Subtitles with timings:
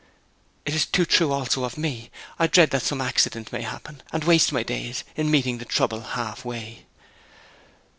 [0.65, 2.09] 'It is too true also of me!
[2.39, 6.01] I dread that some accident may happen, and waste my days in meeting the trouble
[6.01, 6.87] half way.'